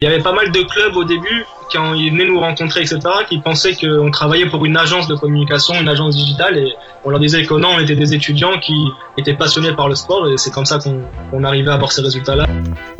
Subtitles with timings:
[0.00, 3.00] Il y avait pas mal de clubs au début quand ils venaient nous rencontrer, etc.,
[3.28, 6.72] qui pensaient qu'on travaillait pour une agence de communication, une agence digitale, et
[7.04, 8.76] on leur disait que non, on était des étudiants qui
[9.16, 12.46] étaient passionnés par le sport, et c'est comme ça qu'on arrivait à avoir ces résultats-là.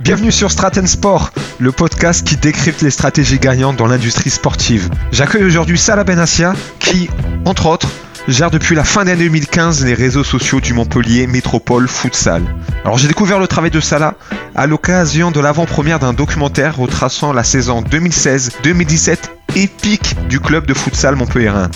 [0.00, 1.30] Bienvenue sur Straten Sport,
[1.60, 4.90] le podcast qui décrypte les stratégies gagnantes dans l'industrie sportive.
[5.12, 7.08] J'accueille aujourd'hui Salah Benassia, qui,
[7.44, 7.86] entre autres,
[8.28, 12.42] gère depuis la fin d'année 2015 les réseaux sociaux du Montpellier Métropole Futsal.
[12.84, 14.14] Alors j'ai découvert le travail de Salah
[14.54, 19.18] à l'occasion de l'avant-première d'un documentaire retraçant la saison 2016-2017
[19.56, 21.70] épique du club de futsal montpelliérain.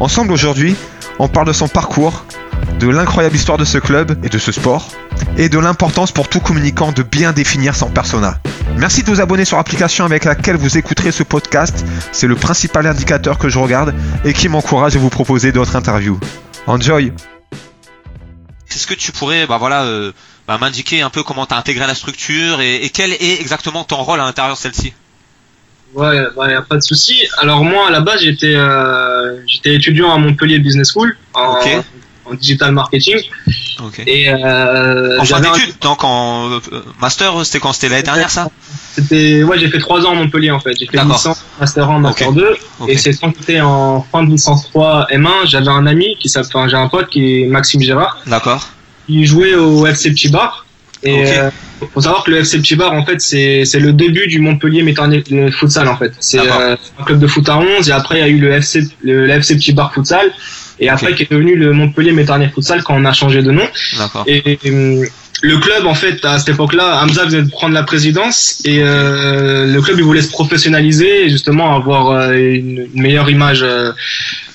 [0.00, 0.74] Ensemble aujourd'hui,
[1.20, 2.24] on parle de son parcours,
[2.80, 4.88] de l'incroyable histoire de ce club et de ce sport,
[5.36, 8.38] et de l'importance pour tout communicant de bien définir son persona.
[8.76, 11.84] Merci de vous abonner sur l'application avec laquelle vous écouterez ce podcast.
[12.10, 16.18] C'est le principal indicateur que je regarde et qui m'encourage à vous proposer d'autres interviews.
[16.66, 17.12] Enjoy
[18.70, 20.12] Est-ce que tu pourrais bah voilà, euh,
[20.46, 23.96] bah, m'indiquer un peu comment tu as intégré la structure et, quel est exactement ton
[23.96, 24.94] rôle à l'intérieur de celle-ci?
[25.94, 27.26] Ouais, ouais, pas de souci.
[27.38, 31.60] Alors moi, à la base, j'étais euh, j'étais étudiant à Montpellier Business School en,
[32.32, 33.18] en digital marketing.
[34.06, 36.60] Et euh, en fin d'études, donc en euh,
[37.00, 37.72] master, c'était quand?
[37.72, 38.48] C'était l'année dernière ça?
[38.94, 40.74] C'était ouais, j'ai fait trois ans à Montpellier en fait.
[40.78, 42.56] J'ai fait licence, master 1, master 2,
[42.88, 46.50] et c'est quand j'étais en fin de licence 3 M1, j'avais un ami qui s'appelle,
[46.54, 48.18] enfin, j'ai un pote qui est Maxime Gérard.
[48.26, 48.68] D'accord.
[49.08, 50.66] Il jouait au FC Petit Bar.
[51.04, 51.50] Et euh,
[51.92, 54.84] faut savoir que le FC Petit Bar en fait c'est c'est le début du Montpellier
[54.84, 56.12] Méternel futsal en fait.
[56.20, 58.52] C'est euh, un club de foot à 11 et après il y a eu le
[58.52, 60.32] FC le, le FC Petit Bar futsal
[60.80, 63.66] et après qui est devenu le Montpellier Métarnier Futsal quand on a changé de nom.
[64.26, 65.04] Et, euh,
[65.44, 69.66] le club, en fait, à cette époque-là, Hamza venait de prendre la présidence et euh,
[69.66, 73.64] le club il voulait se professionnaliser et justement avoir euh, une, meilleure image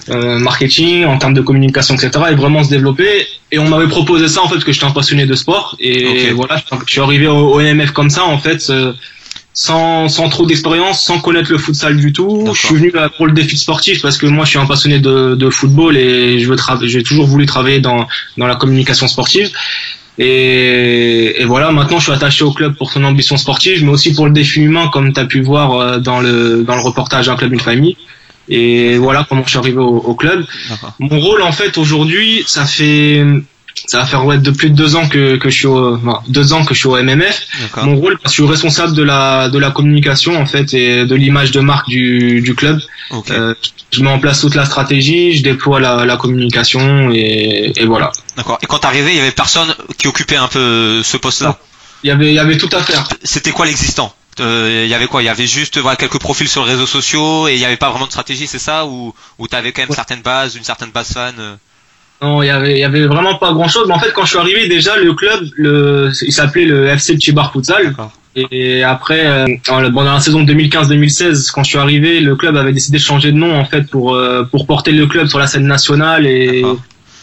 [0.10, 2.12] marketing en termes de communication, etc.
[2.32, 3.28] et vraiment se développer.
[3.52, 6.32] Et on m'avait proposé ça en fait parce que j'étais un passionné de sport et
[6.32, 8.72] voilà, je suis arrivé au, au, NMF comme ça en fait
[9.58, 12.48] sans, sans trop d'expérience, sans connaître le futsal du tout.
[12.54, 15.00] Je suis venu là pour le défi sportif parce que moi je suis un passionné
[15.00, 18.08] de, de football et je veux j'ai toujours voulu travailler dans,
[18.38, 19.50] dans la communication sportive.
[20.20, 24.14] Et, et, voilà, maintenant je suis attaché au club pour son ambition sportive, mais aussi
[24.14, 27.28] pour le défi humain, comme tu as pu voir euh, dans le, dans le reportage
[27.28, 27.98] Un club, une famille.
[28.50, 30.46] Et voilà comment je suis arrivé au, au club.
[31.00, 33.26] Mon rôle en fait aujourd'hui, ça fait
[33.86, 36.54] ça va faire ouais, de plus de deux ans que, que je suis au, deux
[36.54, 37.48] ans que je suis au MMF.
[37.84, 41.52] Mon rôle, je suis responsable de la de la communication en fait et de l'image
[41.52, 42.80] de marque du, du club.
[43.32, 43.54] Euh,
[43.92, 48.12] je mets en place toute la stratégie, je déploie la, la communication et, et voilà.
[48.36, 48.58] D'accord.
[48.62, 51.58] Et quand arrivé, il y avait personne qui occupait un peu ce poste-là?
[52.04, 53.08] Il y avait il y avait tout à faire.
[53.24, 54.14] C'était quoi l'existant?
[54.40, 55.24] Euh, il y avait quoi?
[55.24, 57.78] Il y avait juste voilà, quelques profils sur les réseaux sociaux et il n'y avait
[57.78, 58.86] pas vraiment de stratégie, c'est ça?
[58.86, 61.56] Ou, ou tu avais quand même certaines bases, une certaine base fan euh?
[62.22, 63.86] Non, il y avait, il y avait vraiment pas grand chose.
[63.88, 67.18] Mais en fait, quand je suis arrivé, déjà, le club, le, il s'appelait le FC
[67.20, 67.96] Chibar Futsal.
[68.52, 73.00] Et après, euh, dans la saison 2015-2016, quand je suis arrivé, le club avait décidé
[73.00, 75.66] de changer de nom en fait pour euh, pour porter le club sur la scène
[75.66, 76.64] nationale et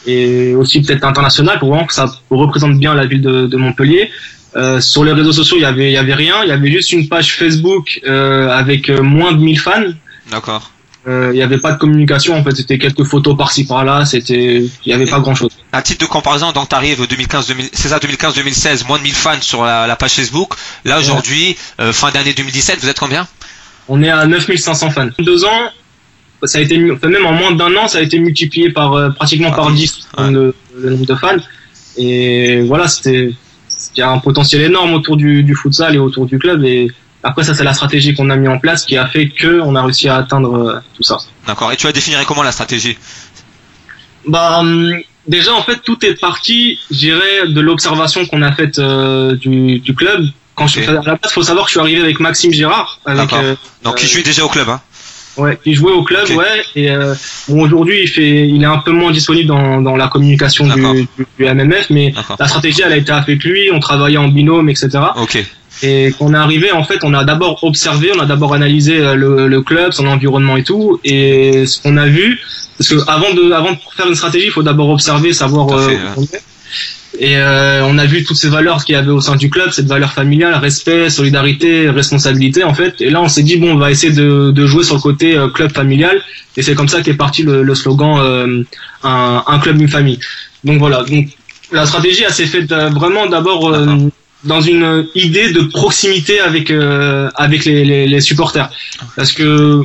[0.06, 4.10] et aussi peut-être internationale pour vraiment que ça représente bien la ville de, de Montpellier.
[4.56, 6.36] Euh, sur les réseaux sociaux, il y avait il y avait rien.
[6.44, 9.82] Il y avait juste une page Facebook euh, avec euh, moins de 1000 fans.
[10.30, 10.70] D'accord.
[11.06, 12.56] Euh, il n'y avait pas de communication en fait.
[12.56, 14.04] C'était quelques photos par-ci par-là.
[14.04, 17.52] C'était il n'y avait pas grand chose à titre de comparaison donc tu arrives 2015
[17.72, 20.54] c'est ça 2015 2016 moins de 1000 fans sur la, page Facebook.
[20.84, 23.26] Là aujourd'hui euh, fin d'année 2017 vous êtes combien?
[23.88, 25.08] On est à 9500 fans.
[25.18, 25.70] Deux ans
[26.44, 29.50] ça a été même en moins d'un an ça a été multiplié par euh, pratiquement
[29.50, 31.36] par 10 le, nombre de fans.
[31.96, 33.34] Et voilà c'était
[33.96, 36.64] il y a un potentiel énorme autour du, du futsal et autour du club.
[36.64, 36.90] Et
[37.24, 39.82] après, ça, c'est la stratégie qu'on a mis en place qui a fait qu'on a
[39.82, 41.16] réussi à atteindre euh, tout ça.
[41.46, 41.72] D'accord.
[41.72, 42.98] Et tu as défini comment la stratégie?
[44.28, 44.92] Bah, hum,
[45.26, 49.94] déjà, en fait, tout est parti, j'irais, de l'observation qu'on a faite euh, du, du,
[49.94, 50.26] club.
[50.54, 53.00] Quand je, à la base, faut savoir que je suis arrivé avec Maxime Girard.
[53.06, 54.80] Avec, euh, Donc, il jouait déjà au club, hein
[55.38, 56.62] Ouais, il jouait au club, ouais.
[56.76, 56.90] Et
[57.48, 61.08] bon, aujourd'hui, il fait, il est un peu moins disponible dans, dans la communication du,
[61.16, 63.68] du, MMF, mais la stratégie, elle a été avec lui.
[63.72, 64.90] On travaillait en binôme, etc.
[65.16, 65.44] Ok.
[65.82, 68.98] Et quand on est arrivé, en fait, on a d'abord observé, on a d'abord analysé
[68.98, 71.00] euh, le, le, club, son environnement et tout.
[71.04, 72.38] Et ce qu'on a vu,
[72.78, 75.88] parce que avant de, avant de faire une stratégie, il faut d'abord observer, savoir euh,
[76.16, 76.42] où on est.
[77.20, 79.70] Et euh, on a vu toutes ces valeurs qu'il y avait au sein du club,
[79.70, 83.00] cette valeur familiale, respect, solidarité, responsabilité en fait.
[83.00, 85.36] Et là, on s'est dit bon, on va essayer de, de jouer sur le côté
[85.36, 86.20] euh, club familial.
[86.56, 88.64] Et c'est comme ça qu'est parti le, le slogan
[89.04, 90.18] un, un, club, une famille.
[90.64, 91.04] Donc voilà.
[91.04, 91.28] Donc
[91.70, 93.72] la stratégie, elle s'est faite vraiment d'abord
[94.44, 98.70] dans une idée de proximité avec euh, avec les, supporters.
[99.16, 99.84] Parce que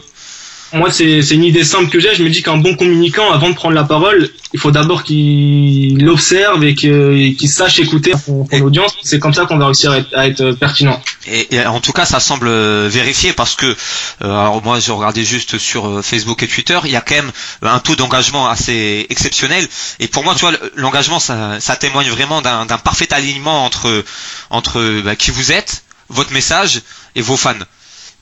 [0.74, 2.14] moi, c'est une idée simple que j'ai.
[2.14, 6.08] Je me dis qu'un bon communicant, avant de prendre la parole, il faut d'abord qu'il
[6.08, 8.96] observe et qu'il sache écouter son, audience.
[9.04, 11.02] C'est comme ça qu'on va réussir à être, pertinent.
[11.28, 12.50] Et, en tout cas, ça semble
[12.88, 13.76] vérifié parce que, euh,
[14.22, 17.32] alors moi, je regardais juste sur euh, Facebook et Twitter, il y a quand même
[17.62, 19.68] un taux d'engagement assez exceptionnel.
[20.00, 24.04] Et pour moi, tu vois, l'engagement, ça, ça témoigne vraiment d'un parfait alignement entre
[24.50, 26.82] entre bah, qui vous êtes, votre message
[27.16, 27.54] et vos fans.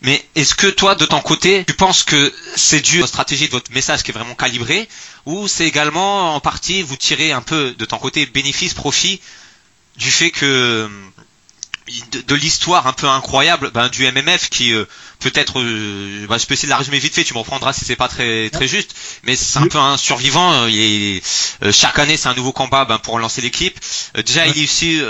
[0.01, 3.47] Mais est-ce que toi, de ton côté, tu penses que c'est dû à la stratégie
[3.47, 4.87] de votre message qui est vraiment calibré,
[5.25, 9.19] ou c'est également en partie vous tirez un peu de ton côté bénéfice, profit
[9.97, 10.89] du fait que
[12.27, 14.85] de, l'histoire un peu incroyable ben, du MMF qui euh,
[15.19, 17.85] peut-être euh, ben, je peux essayer de la résumer vite fait tu m'en prendras si
[17.85, 21.19] c'est pas très très juste mais c'est un peu un survivant euh,
[21.71, 23.79] chaque année c'est un nouveau combat ben, pour lancer l'équipe.
[24.15, 25.01] Déjà il est aussi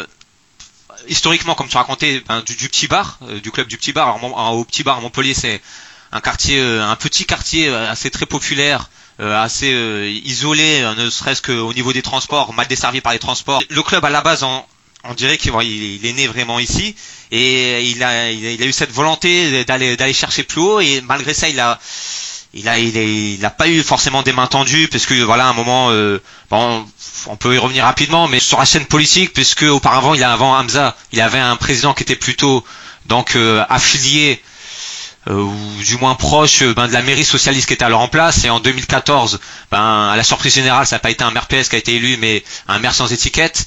[1.09, 4.21] historiquement, comme tu racontais, ben, du, petit bar, euh, du club du petit bar.
[4.23, 5.61] Au petit bar Montpellier, c'est
[6.11, 8.89] un quartier, euh, un petit quartier euh, assez très populaire,
[9.19, 9.71] assez
[10.25, 13.63] isolé, ne serait-ce qu'au niveau des transports, mal desservi par les transports.
[13.67, 14.63] Le club à la base, on,
[15.15, 16.95] dirait qu'il est né vraiment ici
[17.31, 21.59] et il a, il eu cette volonté d'aller chercher plus haut et malgré ça, il
[21.59, 21.79] a
[22.53, 25.53] il a, il a, pas eu forcément des mains tendues parce que voilà à un
[25.53, 26.85] moment euh, bon,
[27.27, 30.57] on peut y revenir rapidement mais sur la chaîne politique puisque auparavant il a avant
[30.57, 32.63] Hamza il avait un président qui était plutôt
[33.05, 34.41] donc euh, affilié
[35.29, 38.45] euh, ou du moins proche ben, de la mairie socialiste qui était alors en place.
[38.45, 39.39] Et en 2014
[39.71, 41.95] ben à la surprise générale ça n'a pas été un maire PS qui a été
[41.95, 43.65] élu mais un maire sans étiquette.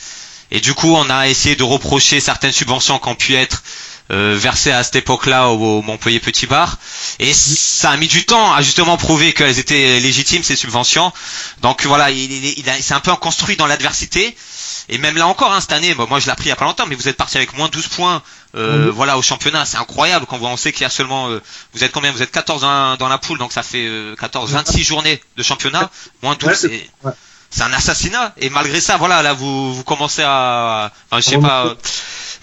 [0.50, 3.62] Et du coup on a essayé de reprocher certaines subventions qui ont pu être
[4.10, 6.78] euh, versé à cette époque-là au, Montpellier Petit Bar.
[7.18, 11.12] Et ça a mis du temps à justement prouver qu'elles étaient légitimes ces subventions.
[11.62, 14.36] Donc voilà, il, il, il, c'est un peu construit dans l'adversité.
[14.88, 16.64] Et même là encore, hein, cette année, moi je l'ai appris il y a pas
[16.64, 18.22] longtemps, mais vous êtes parti avec moins 12 points
[18.56, 19.64] euh, voilà, au championnat.
[19.64, 21.28] C'est incroyable quand on sait qu'il y a seulement...
[21.28, 21.40] Euh,
[21.72, 22.10] vous êtes combien?
[22.10, 22.62] Vous êtes 14
[22.98, 25.88] dans, la poule, donc ça fait 14, 26 journées de championnat.
[26.22, 26.68] Moins 12,
[27.50, 28.34] c'est un assassinat.
[28.38, 30.90] Et malgré ça, voilà, là vous, vous commencez à...
[31.10, 31.76] Enfin, je sais pas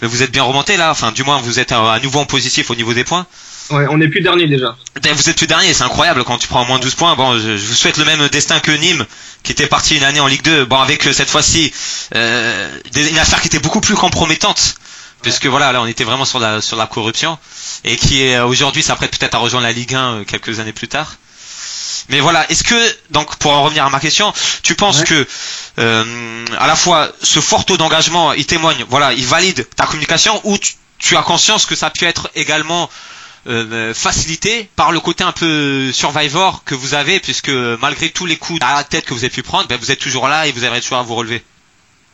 [0.01, 2.69] mais vous êtes bien remonté là, enfin du moins vous êtes à, nouveau en positif
[2.69, 3.25] au niveau des points.
[3.69, 4.77] Ouais, on est plus dernier déjà.
[5.13, 7.15] Vous êtes plus dernier, c'est incroyable quand tu prends au moins 12 points.
[7.15, 9.05] Bon, je, vous souhaite le même destin que Nîmes,
[9.43, 10.65] qui était parti une année en Ligue 2.
[10.65, 11.73] Bon, avec euh, cette fois-ci
[12.15, 14.75] euh, une affaire qui était beaucoup plus compromettante,
[15.21, 17.37] puisque voilà, là on était vraiment sur la sur la corruption,
[17.83, 20.87] et qui est aujourd'hui s'apprête peut-être à rejoindre la Ligue 1 euh, quelques années plus
[20.87, 21.17] tard.
[22.09, 22.75] Mais voilà, est-ce que
[23.11, 24.31] donc pour en revenir à ma question,
[24.63, 25.27] tu penses que
[25.79, 30.39] euh, à la fois ce fort taux d'engagement, il témoigne, voilà, il valide ta communication,
[30.45, 30.57] ou
[30.99, 32.89] tu, as conscience que ça peut être également
[33.47, 37.51] euh, facilité par le côté un peu survivor que vous avez, puisque
[37.81, 39.99] malgré tous les coups à la tête que vous avez pu prendre, ben, vous êtes
[39.99, 41.43] toujours là et vous avez toujours à vous relever.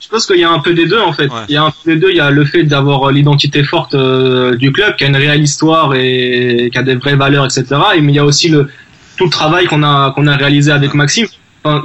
[0.03, 1.29] Je pense qu'il y a un peu des deux en fait.
[1.47, 2.09] Il y a un peu des deux.
[2.09, 5.41] Il y a le fait d'avoir l'identité forte euh, du club, qui a une réelle
[5.41, 7.65] histoire et qui a des vraies valeurs, etc.
[7.95, 8.69] Et mais il y a aussi le,
[9.17, 11.27] tout le travail qu'on a qu'on a réalisé avec Maxime.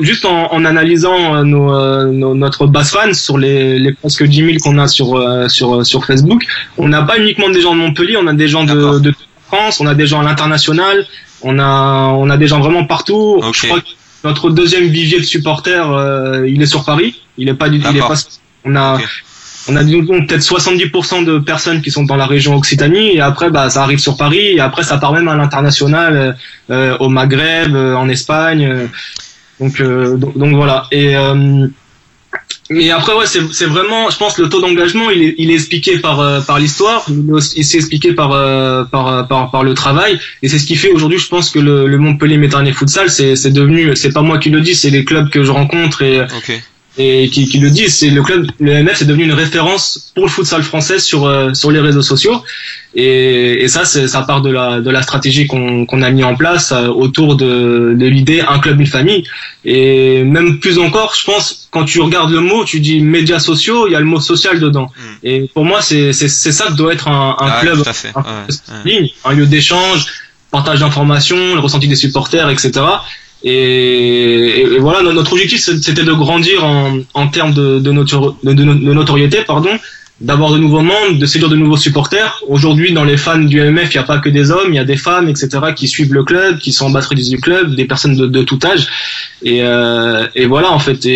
[0.00, 4.24] juste en, en analysant euh, nos, euh, nos, notre base fan sur les, les presque
[4.24, 6.42] 10 000 qu'on a sur, euh, sur, sur Facebook,
[6.76, 9.14] on n'a pas uniquement des gens de Montpellier, on a des gens de, de
[9.46, 11.06] France, on a des gens à l'international,
[11.42, 13.40] on a, on a des gens vraiment partout.
[13.52, 13.86] Je crois que
[14.24, 17.22] notre deuxième vivier de supporters, il est sur Paris.
[17.38, 18.14] Il est pas du, il est pas,
[18.64, 18.98] on a,
[19.68, 23.68] on a peut-être 70% de personnes qui sont dans la région Occitanie et après bah
[23.70, 26.36] ça arrive sur Paris et après ça part même à l'international
[26.70, 28.86] euh, au Maghreb euh, en Espagne euh,
[29.60, 29.82] donc,
[30.36, 30.86] donc, voilà.
[30.92, 31.16] Et
[32.70, 35.98] mais après ouais c'est vraiment je pense le taux d'engagement il est, il est expliqué
[35.98, 38.28] par par l'histoire il s'est expliqué par,
[38.90, 41.88] par par par le travail et c'est ce qui fait aujourd'hui je pense que le,
[41.88, 45.04] le Montpellier Méternais Futsal c'est c'est devenu c'est pas moi qui le dis c'est les
[45.04, 46.20] clubs que je rencontre et
[46.98, 50.24] et qui, qui, le disent, c'est le club, le MF est devenu une référence pour
[50.24, 52.42] le futsal français sur euh, sur les réseaux sociaux.
[52.94, 56.34] Et, et ça, ça part de la de la stratégie qu'on qu'on a mis en
[56.34, 59.22] place euh, autour de de l'idée un club une famille.
[59.64, 63.86] Et même plus encore, je pense, quand tu regardes le mot, tu dis médias sociaux,
[63.86, 64.90] il y a le mot social dedans.
[64.96, 65.14] Hmm.
[65.22, 67.82] Et pour moi, c'est c'est c'est ça que doit être un, un ah club,
[68.16, 70.06] un, un lieu d'échange,
[70.50, 72.72] partage d'informations, le ressenti des supporters, etc.
[73.44, 79.70] Et, voilà, notre objectif, c'était de grandir en, en termes de, de, notoriété, pardon,
[80.20, 82.42] d'avoir de nouveaux membres, de séduire de nouveaux supporters.
[82.48, 84.80] Aujourd'hui, dans les fans du MF, il n'y a pas que des hommes, il y
[84.80, 88.16] a des femmes, etc., qui suivent le club, qui sont ambassadrices du club, des personnes
[88.16, 88.88] de, de tout âge.
[89.42, 91.06] Et, euh, et voilà, en fait.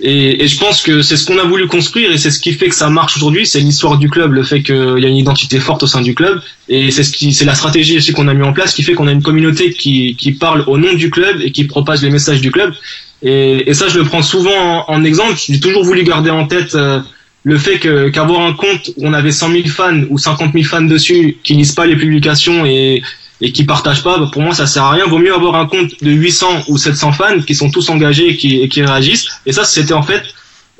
[0.00, 2.52] Et, et, je pense que c'est ce qu'on a voulu construire et c'est ce qui
[2.52, 3.46] fait que ça marche aujourd'hui.
[3.46, 6.14] C'est l'histoire du club, le fait qu'il y a une identité forte au sein du
[6.14, 6.40] club.
[6.68, 8.94] Et c'est ce qui, c'est la stratégie aussi qu'on a mis en place qui fait
[8.94, 12.10] qu'on a une communauté qui, qui parle au nom du club et qui propage les
[12.10, 12.74] messages du club.
[13.22, 15.38] Et, et ça, je le prends souvent en, exemple.
[15.48, 17.00] J'ai toujours voulu garder en tête euh,
[17.44, 20.64] le fait que, qu'avoir un compte où on avait 100 000 fans ou 50 000
[20.64, 23.02] fans dessus qui lisent pas les publications et,
[23.40, 25.06] et qui partagent pas, bah, pour moi ça sert à rien.
[25.06, 28.36] Vaut mieux avoir un compte de 800 ou 700 fans qui sont tous engagés et
[28.68, 29.26] qui, réagissent.
[29.46, 30.22] Et ça, c'était en fait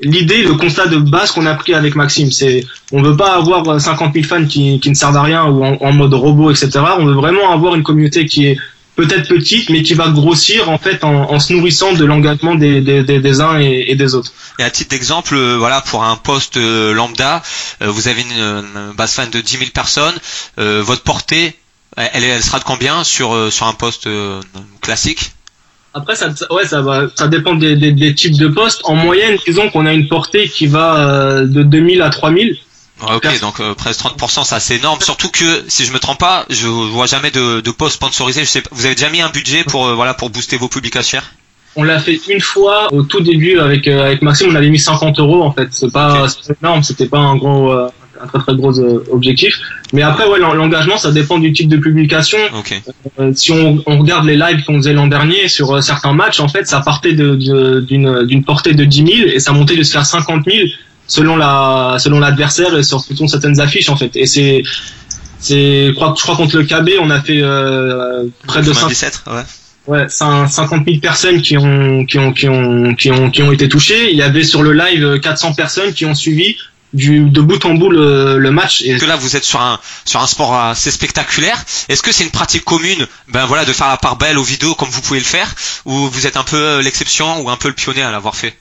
[0.01, 2.31] l'idée, le constat de base qu'on a pris avec Maxime.
[2.31, 5.93] C'est, on veut pas avoir 50 000 fans qui, ne servent à rien ou en,
[5.93, 6.71] mode robot, etc.
[6.97, 8.57] On veut vraiment avoir une communauté qui est
[8.95, 13.59] peut-être petite, mais qui va grossir en fait en, se nourrissant de l'engagement des, uns
[13.59, 14.31] et, des autres.
[14.59, 17.43] Et à titre d'exemple, euh, voilà, pour un poste euh, lambda,
[17.81, 20.15] euh, vous avez une, base fan de 10 000 personnes,
[20.57, 21.55] votre portée,
[21.95, 24.07] elle, elle sera de combien sur sur un poste
[24.81, 25.31] classique?
[25.95, 28.81] Après, ça, ouais, ça va, ça dépend des, des, des, types de postes.
[28.83, 32.57] En moyenne, disons qu'on a une portée qui va de 2000 à 3000.
[33.01, 34.99] ok, donc euh, presque 30%, c'est assez énorme.
[34.99, 38.41] Surtout que, si je me trompe pas, je vois jamais de, de post sponsorisé.
[38.41, 41.21] Je sais, vous avez déjà mis un budget pour, euh, voilà, pour booster vos publications
[41.77, 44.79] On l'a fait une fois au tout début avec, euh, avec Maxime, on avait mis
[44.79, 45.69] 50 euros en fait.
[45.71, 46.53] C'est pas okay.
[46.61, 47.73] énorme, c'était pas un gros,
[48.25, 49.59] un très très gros euh, objectif.
[49.93, 52.39] Mais après, ouais, l'engagement, ça dépend du type de publication.
[52.59, 52.81] Okay.
[53.19, 56.39] Euh, si on, on, regarde les lives qu'on faisait l'an dernier sur euh, certains matchs,
[56.39, 60.45] en fait, ça partait d'une d'une portée de 10 000 et ça montait jusqu'à 50
[60.45, 60.67] 000
[61.07, 64.11] selon la selon l'adversaire et sur certaines affiches en fait.
[64.15, 64.63] Et c'est
[65.39, 69.23] c'est je crois je crois contre le KB, on a fait euh, près de 97,
[69.27, 69.41] ouais.
[69.87, 73.69] Ouais, 50 000 personnes qui ont, qui ont, qui ont, qui ont, qui ont été
[73.69, 74.09] touchées.
[74.11, 76.57] Il y avait sur le live 400 personnes qui ont suivi
[76.95, 78.81] du, de bout en bout le, le match.
[78.81, 81.59] Et que là, vous êtes sur un sur un sport assez spectaculaire.
[81.89, 84.75] Est-ce que c'est une pratique commune, ben voilà, de faire la part belle aux vidéos
[84.75, 85.49] comme vous pouvez le faire,
[85.85, 88.53] ou vous êtes un peu l'exception ou un peu le pionnier à l'avoir fait?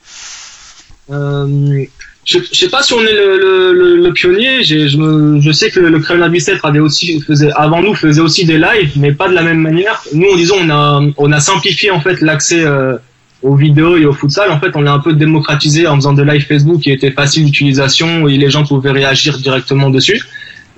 [1.11, 1.85] Euh,
[2.25, 4.65] je, je sais pas si on est le, le, le pionnier.
[4.65, 8.45] Je, me, je sais que le Kremlin Bicêtre avait aussi faisait avant nous faisait aussi
[8.47, 10.03] des lives, mais pas de la même manière.
[10.13, 12.63] Nous, disons, on a on a simplifié en fait l'accès.
[12.65, 12.97] Euh,
[13.45, 16.23] aux vidéos et au futsal, en fait, on l'a un peu démocratisé en faisant de
[16.23, 20.21] live Facebook qui était facile d'utilisation où les gens pouvaient réagir directement dessus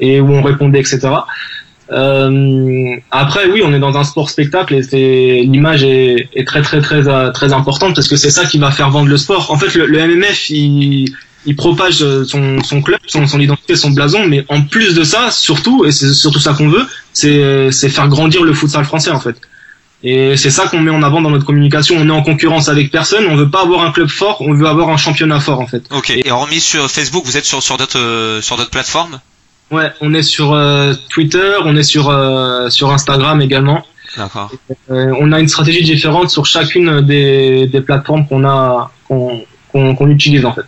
[0.00, 1.08] et où on répondait, etc.
[1.92, 6.80] Euh, après, oui, on est dans un sport spectacle et l'image est, est, très très
[6.80, 9.52] très très importante parce que c'est ça qui va faire vendre le sport.
[9.52, 11.14] En fait, le, le MMF, il,
[11.46, 15.30] il propage son, son club, son, son, identité, son blason, mais en plus de ça,
[15.30, 19.36] surtout, et c'est surtout ça qu'on veut, c'est faire grandir le futsal français en fait.
[20.02, 21.96] Et c'est ça qu'on met en avant dans notre communication.
[21.98, 23.26] On est en concurrence avec personne.
[23.28, 24.40] On veut pas avoir un club fort.
[24.40, 25.82] On veut avoir un championnat fort en fait.
[25.90, 26.10] Ok.
[26.10, 29.20] Et hormis sur Facebook, vous êtes sur sur d'autres euh, sur d'autres plateformes?
[29.70, 33.84] Ouais, on est sur euh, Twitter, on est sur euh, sur Instagram également.
[34.16, 34.50] D'accord.
[34.90, 39.96] Euh, on a une stratégie différente sur chacune des, des plateformes qu'on a qu'on qu'on
[39.96, 40.62] qu utilise en fait.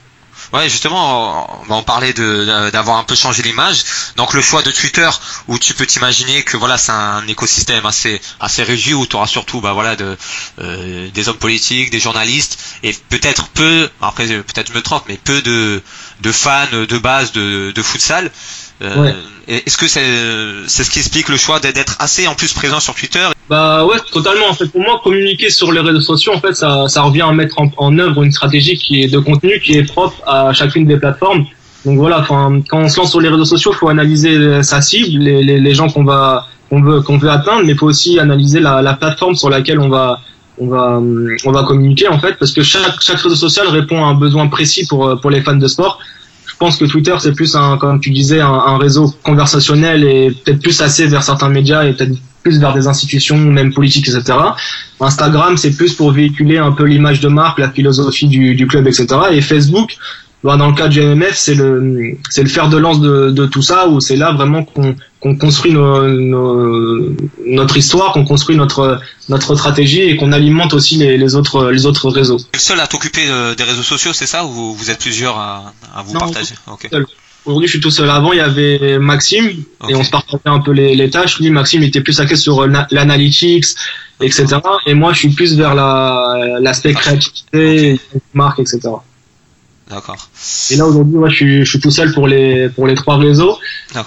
[0.53, 3.85] Ouais, justement, on parler de d'avoir un peu changé l'image.
[4.17, 5.09] Donc le choix de Twitter,
[5.47, 9.27] où tu peux t'imaginer que voilà, c'est un écosystème assez assez régi où tu auras
[9.27, 10.17] surtout bah voilà de
[10.61, 15.19] euh, des hommes politiques, des journalistes et peut-être peu, après peut-être je me trompe, mais
[15.19, 15.83] peu de
[16.21, 18.31] de fans de base de de futsal.
[18.83, 19.15] Euh, ouais.
[19.49, 20.05] Est-ce que c'est
[20.67, 23.27] c'est ce qui explique le choix d'être assez en plus présent sur Twitter?
[23.49, 24.49] Bah ouais, totalement.
[24.51, 27.33] En fait, pour moi, communiquer sur les réseaux sociaux, en fait, ça, ça revient à
[27.33, 30.87] mettre en, en œuvre une stratégie qui est de contenu qui est propre à chacune
[30.87, 31.47] des plateformes.
[31.87, 35.23] Donc voilà, quand on se lance sur les réseaux sociaux, il faut analyser sa cible,
[35.23, 38.19] les, les, les gens qu'on va qu'on veut qu'on veut atteindre, mais il faut aussi
[38.19, 40.21] analyser la, la plateforme sur laquelle on va
[40.59, 41.01] on va
[41.47, 44.49] on va communiquer en fait, parce que chaque chaque réseau social répond à un besoin
[44.49, 45.99] précis pour pour les fans de sport
[46.59, 50.81] pense que Twitter c'est plus un, comme tu disais, un, réseau conversationnel et peut-être plus
[50.83, 52.13] assez vers certains médias et peut-être
[52.43, 54.39] plus vers des institutions, même politiques, etc.
[55.01, 59.07] Instagram c'est plus pour véhiculer un peu l'image de marque, la philosophie du, club, etc.
[59.33, 59.97] Et Facebook,
[60.45, 63.63] dans le cas du MMF, c'est le c'est le fer de lance de, de tout
[63.63, 69.01] ça où c'est là vraiment qu'on qu'on construit nos, nos, notre histoire, qu'on construit notre
[69.29, 72.39] notre stratégie et qu'on alimente aussi les, les autres les autres réseaux.
[72.55, 73.27] Le seul à t'occuper
[73.57, 76.89] des réseaux sociaux, c'est ça ou vous êtes plusieurs à, à vous non, partager okay.
[77.45, 78.11] Aujourd'hui, je suis tout seul.
[78.11, 79.93] Avant, il y avait Maxime okay.
[79.93, 81.41] et on se partageait un peu les, les tâches.
[81.41, 83.65] Lui, Maxime était plus axé sur l'analytics,
[84.21, 84.47] etc.
[84.87, 88.01] Et moi, je suis plus vers l'aspect la, créativité, okay.
[88.35, 88.81] marque, etc.
[89.89, 90.29] D'accord.
[90.71, 93.17] Et là aujourd'hui, moi, je suis, je suis tout seul pour les pour les trois
[93.17, 93.59] réseaux.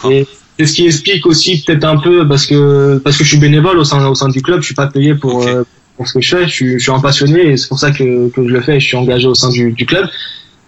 [0.09, 0.27] Et
[0.59, 3.79] c'est ce qui explique aussi peut-être un peu parce que parce que je suis bénévole
[3.79, 5.49] au sein au sein du club, je suis pas payé pour okay.
[5.49, 5.63] euh,
[5.97, 6.43] pour ce que je fais.
[6.47, 8.79] Je suis, je suis un passionné et c'est pour ça que que je le fais.
[8.79, 10.07] Je suis engagé au sein du, du club.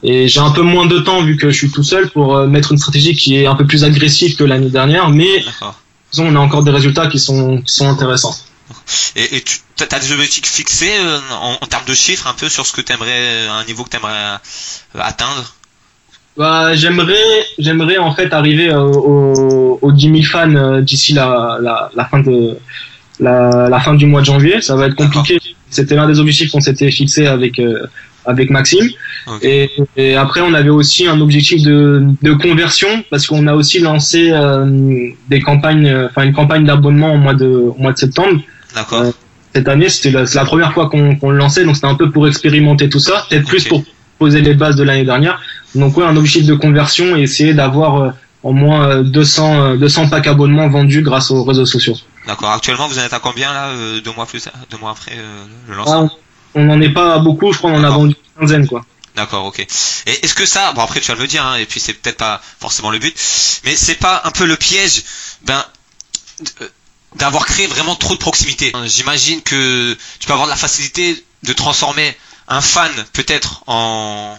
[0.06, 2.48] Et j'ai un peu moins de temps vu que je suis tout seul pour euh,
[2.48, 5.44] mettre une stratégie qui est un peu plus agressive que l'année dernière, mais
[6.18, 8.36] on a encore des résultats qui sont qui sont intéressants.
[9.16, 12.50] Et, et tu as des objectifs fixés euh, en, en, termes de chiffres un peu
[12.50, 14.38] sur ce que tu aimerais, un niveau que tu aimerais
[14.96, 15.56] euh, atteindre?
[16.38, 21.92] Bah, j'aimerais, j'aimerais en fait arriver aux, aux 10 000 fans euh, d'ici la, la,
[21.96, 22.58] la, fin de
[23.20, 24.62] la, la, fin du mois de janvier.
[24.62, 25.40] Ça va être compliqué.
[25.70, 27.60] C'était l'un des objectifs qu'on s'était fixé avec
[28.26, 28.90] avec Maxime.
[29.42, 29.70] Et,
[30.16, 35.10] après, on avait aussi un objectif de, de conversion parce qu'on a aussi lancé euh,
[35.30, 38.42] des campagnes, enfin une campagne d'abonnement au mois de, au mois de septembre.
[38.76, 39.02] D'accord.
[39.02, 39.12] Euh,
[39.54, 42.28] cette année, c'était la, la, première fois qu'on le lançait, donc c'était un peu pour
[42.28, 43.84] expérimenter tout ça, peut-être plus pour
[44.18, 45.40] poser les bases de l'année dernière.
[45.76, 48.10] Donc ouais, un objectif de conversion et essayer d'avoir euh,
[48.42, 51.96] au moins 200, 200 packs abonnements vendus grâce aux réseaux sociaux.
[52.28, 52.52] D'accord.
[52.52, 53.70] Actuellement, vous en êtes à combien là,
[54.04, 55.18] deux mois plus, deux mois après
[55.68, 56.10] le lancement?
[56.12, 56.18] Ah,
[56.56, 57.54] On n'en est pas beaucoup.
[57.54, 58.84] Je crois qu'on en a vendu une quinzaine, quoi.
[59.16, 59.60] D'accord, ok.
[59.60, 62.18] Et est-ce que ça, bon après tu vas le dire, hein, et puis c'est peut-être
[62.18, 63.16] pas forcément le but,
[63.64, 65.04] mais c'est pas un peu le piège,
[65.44, 65.64] ben
[66.62, 66.68] euh,
[67.16, 68.72] d'avoir créé vraiment trop de proximité.
[68.86, 72.16] J'imagine que tu peux avoir de la facilité de transformer
[72.48, 74.38] un fan peut-être en,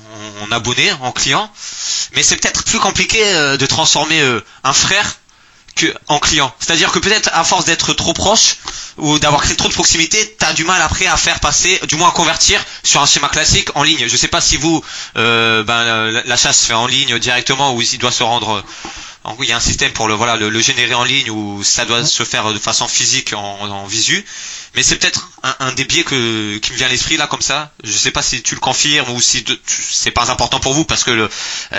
[0.50, 1.50] abonné, en client,
[2.14, 5.16] mais c'est peut-être plus compliqué euh, de transformer euh, un frère
[5.74, 6.54] que en client.
[6.60, 8.56] C'est-à-dire que peut-être à force d'être trop proche
[8.96, 11.96] ou d'avoir créé trop de proximité, tu as du mal après à faire passer, du
[11.96, 14.06] moins à convertir sur un schéma classique en ligne.
[14.06, 14.84] Je sais pas si vous,
[15.16, 18.62] euh, ben, l'achat se fait en ligne directement ou il doit se rendre
[19.40, 22.04] il y a un système pour le voilà le, générer en ligne ou ça doit
[22.04, 24.24] se faire de façon physique en, en visu.
[24.74, 27.72] Mais c'est peut-être un, des biais que, qui me vient à l'esprit là comme ça.
[27.82, 31.04] Je sais pas si tu le confirmes ou si c'est pas important pour vous parce
[31.04, 31.28] que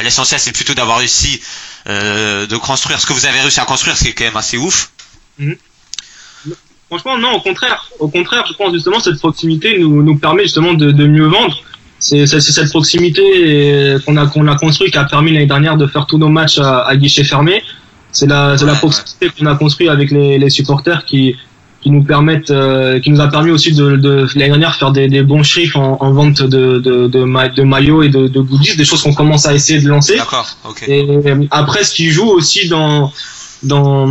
[0.01, 1.41] l'essentiel c'est plutôt d'avoir réussi
[1.87, 4.37] euh, de construire ce que vous avez réussi à construire, ce qui est quand même
[4.37, 4.91] assez ouf.
[5.37, 5.55] Mhm.
[6.87, 7.89] Franchement, non, au contraire.
[7.99, 11.57] Au contraire, je pense justement cette proximité nous, nous permet justement de, de mieux vendre.
[12.07, 13.23] C'est cette proximité
[14.05, 16.59] qu'on a, qu'on a construit qui a permis l'année dernière de faire tous nos matchs
[16.59, 17.63] à, à guichet fermé.
[18.11, 21.35] C'est la, la proximité qu'on a construit avec les, les supporters qui,
[21.81, 25.07] qui nous permettent, euh, qui nous a permis aussi de, de l'année dernière faire des,
[25.07, 27.21] des bons chiffres en, en vente de, de, de,
[27.59, 30.17] de maillots et de, de goodies, des choses qu'on commence à essayer de lancer.
[30.17, 30.47] D'accord.
[30.87, 31.03] Et
[31.49, 33.11] après, ce qui joue aussi dans
[33.65, 34.07] dans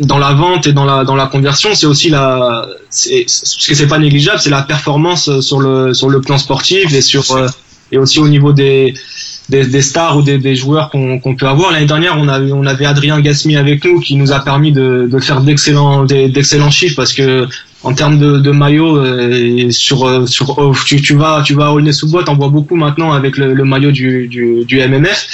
[0.00, 3.88] dans la vente et dans la dans la conversion, c'est aussi la, ce que c'est
[3.88, 7.46] pas négligeable, c'est la performance sur le sur le plan sportif et sur euh,
[7.92, 8.94] et aussi au niveau des
[9.48, 11.70] des, des, stars ou des, des joueurs qu'on peut avoir.
[11.70, 15.08] L'année dernière, on avait, on avait Adrien Gasmi avec nous qui nous a permis de,
[15.10, 17.46] de faire d'excellents d'excellents chiffres parce que
[17.84, 21.66] en termes de, de maillot euh, sur euh, sur oh, tu, tu vas tu vas
[21.66, 25.28] à Aulnay-sous-Bois, on voit beaucoup maintenant avec le, le maillot du, du, du MMF.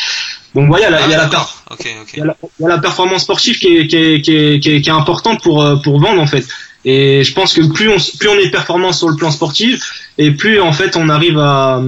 [0.54, 4.70] Donc voilà, il y a, la, performance sportive qui est, qui est, qui est, qui
[4.70, 6.46] est, qui importante pour euh, pour vendre en fait.
[6.84, 9.80] Et je pense que plus on plus on est performant sur le plan sportif
[10.18, 11.80] et plus en fait on arrive à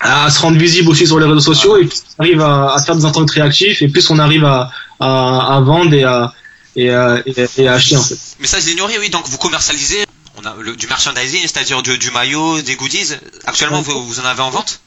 [0.00, 2.82] à se rendre visible aussi sur les réseaux sociaux et plus on arrive à, à
[2.82, 6.32] faire des ententes réactifs et plus on arrive à, à, à vendre et à,
[6.74, 8.18] et, et, à acheter en fait.
[8.40, 9.10] Mais ça j'ai ignoré oui.
[9.10, 10.04] Donc vous commercialisez
[10.42, 13.12] on a le, du merchandising c'est-à-dire du, du, maillot des goodies.
[13.44, 14.80] Actuellement vous, vous en avez en vente?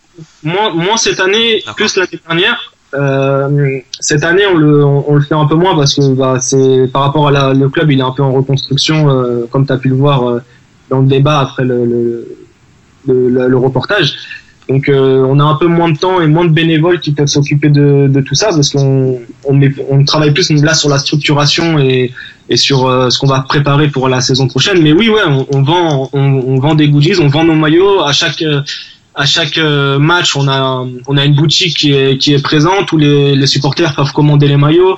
[0.43, 5.35] Moi, moi cette année plus l'année dernière euh, cette année on le, on, le fait
[5.35, 8.03] un peu moins parce que bah, c'est par rapport à la, le club il est
[8.03, 10.39] un peu en reconstruction euh, comme tu as pu le voir euh,
[10.89, 12.27] dans le débat après le, le,
[13.07, 14.15] le, le reportage
[14.69, 17.27] donc euh, on a un peu moins de temps et moins de bénévoles qui peuvent
[17.27, 21.79] s'occuper de, de, tout ça parce qu'on on, on, travaille plus là sur la structuration
[21.79, 22.13] et,
[22.49, 24.81] et sur euh, ce qu'on va préparer pour la saison prochaine.
[24.81, 28.43] Mais oui, ouais, on, vend, on, vend des goodies, on vend nos maillots à chaque
[29.15, 30.35] à chaque euh, match.
[30.35, 33.95] On a on a une boutique qui est qui est présente où les, les supporters
[33.95, 34.97] peuvent commander les maillots.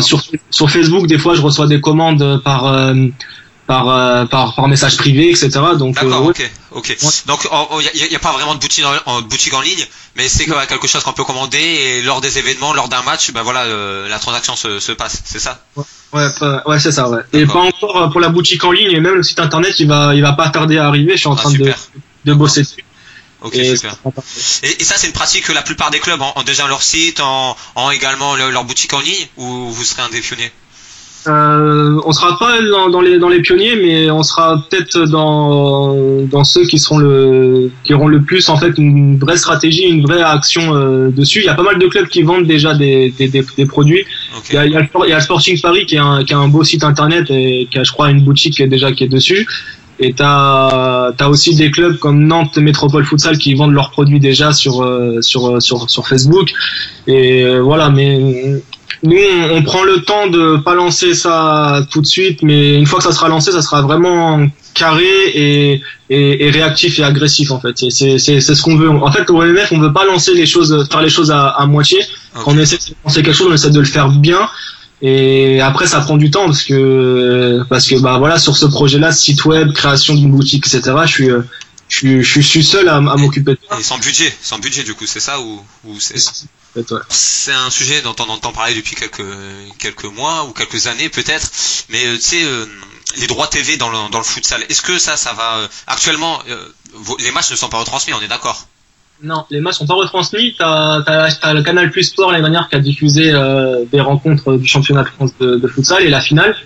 [0.00, 2.94] sur sur Facebook, des fois, je reçois des commandes par
[3.66, 5.50] par, euh, par, par message privé, etc.
[5.78, 6.96] Donc, D'accord, euh, ok, ok.
[7.26, 7.48] Donc,
[7.94, 11.02] il n'y a, pas vraiment de boutique en, boutique en ligne, mais c'est quelque chose
[11.02, 14.56] qu'on peut commander et lors des événements, lors d'un match, ben voilà, euh, la transaction
[14.56, 15.64] se, se passe, c'est ça?
[16.12, 16.26] Ouais,
[16.66, 17.20] ouais, c'est ça, ouais.
[17.32, 20.14] Et pas encore pour la boutique en ligne et même le site internet, il va,
[20.14, 21.12] il va pas tarder à arriver.
[21.12, 21.72] Je suis en ah, train de,
[22.24, 22.84] de bosser dessus.
[23.44, 23.96] Ok, et super.
[24.62, 27.56] Et, ça, c'est une pratique que la plupart des clubs ont, déjà leur site, en,
[27.74, 30.52] en également leur boutique en ligne, ou vous serez un des pionniers?
[31.28, 35.94] Euh, on sera pas dans, les dans les pionniers, mais on sera peut-être dans
[36.26, 40.02] dans ceux qui seront le qui auront le plus en fait une vraie stratégie, une
[40.02, 41.38] vraie action euh, dessus.
[41.38, 44.04] Il y a pas mal de clubs qui vendent déjà des des, des, produits.
[44.50, 46.34] Il, y a, il, y a, il, y a, Sporting Paris qui a un qui
[46.34, 48.90] a un beau site internet et qui a je crois une boutique qui est déjà
[48.90, 49.46] qui est dessus.
[49.98, 54.52] Et t'as as aussi des clubs comme Nantes Métropole Futsal qui vendent leurs produits déjà
[54.52, 56.50] sur euh, sur sur sur Facebook.
[57.06, 58.60] Et euh, voilà, mais
[59.02, 59.16] nous,
[59.50, 63.04] on, prend le temps de pas lancer ça tout de suite, mais une fois que
[63.04, 67.76] ça sera lancé, ça sera vraiment carré et, et, et réactif et agressif en fait.
[67.90, 68.90] C'est ce qu'on veut.
[68.90, 71.66] En fait, au MF, on veut pas lancer les choses, faire les choses à, à
[71.66, 71.98] moitié.
[72.32, 74.48] Quand on essaie de lancer quelque chose, on essaie de le faire bien.
[75.04, 79.10] Et après, ça prend du temps parce que parce que bah voilà, sur ce projet-là,
[79.10, 80.94] site web, création d'une boutique, etc.
[81.04, 81.28] Je suis
[81.88, 83.78] je suis, je suis seul à, à m'occuper de ça.
[83.78, 86.16] Et sans budget, sans budget du coup, c'est ça ou, ou c'est
[87.10, 89.26] c'est un sujet dont on entend parler depuis quelques
[89.78, 91.50] quelques mois ou quelques années peut-être,
[91.90, 92.64] mais euh, tu sais euh,
[93.16, 94.64] les droits TV dans le dans le futsal.
[94.70, 96.40] Est-ce que ça ça va euh, actuellement
[97.18, 98.66] les matchs ne sont pas retransmis, on est d'accord
[99.22, 100.54] Non, les matchs sont pas retransmis.
[100.58, 104.66] T'as as, le Canal Plus Sport l'année dernière qui a diffusé euh, des rencontres du
[104.66, 106.56] championnat de France de, de futsal et la finale.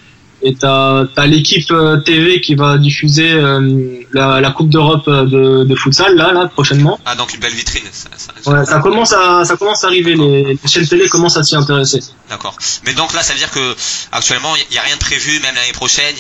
[0.43, 5.65] Et t'as as, l'équipe euh, TV qui va diffuser euh, la, la, Coupe d'Europe de,
[5.65, 6.99] de, futsal là, là prochainement.
[7.05, 7.85] Ah donc une belle vitrine.
[7.91, 10.15] Ça, ça, ouais, ça commence à ça commence à arriver.
[10.15, 12.01] Les, les, chaînes télé commencent à s'y intéresser.
[12.31, 12.57] D'accord.
[12.87, 13.75] Mais donc là, ça veut dire que
[14.13, 16.19] actuellement, il n'y a rien de prévu, même l'année prochaine, il